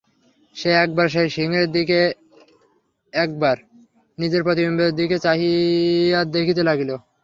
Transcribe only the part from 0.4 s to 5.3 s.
সে একবার সেই সিংহের দিকে, একবার নিজের প্রতিবিম্বের দিকে